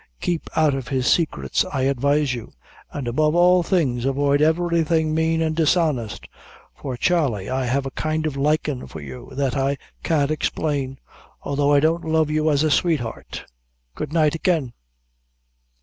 Keep 0.19 0.49
out 0.55 0.73
of 0.73 0.87
his 0.87 1.05
saicrets 1.05 1.63
I 1.71 1.83
advise 1.83 2.33
you; 2.33 2.53
an', 2.91 3.05
above 3.05 3.35
all 3.35 3.61
things, 3.61 4.03
avoid 4.03 4.41
everything 4.41 5.13
mane 5.13 5.43
an' 5.43 5.53
dishonest; 5.53 6.27
for, 6.75 6.97
Charley, 6.97 7.51
I 7.51 7.65
have 7.65 7.85
a 7.85 7.91
kind 7.91 8.25
o' 8.25 8.31
likin' 8.31 8.87
for 8.87 8.99
you 8.99 9.29
that 9.33 9.55
I 9.55 9.77
can't 10.01 10.31
explain, 10.31 10.97
although 11.43 11.71
I 11.71 11.81
don't 11.81 12.03
love 12.03 12.31
you 12.31 12.49
as 12.49 12.63
a 12.63 12.71
sweetheart. 12.71 13.45
Good 13.93 14.11
night 14.11 14.33
again!" 14.33 14.73